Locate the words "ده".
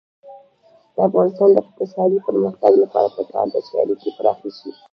3.53-3.59